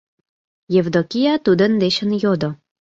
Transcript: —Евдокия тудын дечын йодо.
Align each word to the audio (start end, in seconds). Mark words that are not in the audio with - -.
—Евдокия 0.79 1.33
тудын 1.45 1.71
дечын 1.81 2.11
йодо. 2.23 2.49